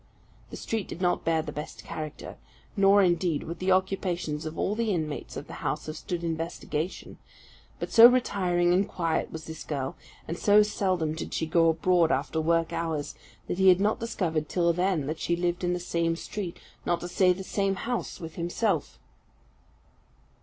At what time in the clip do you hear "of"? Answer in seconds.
4.47-4.57, 5.37-5.45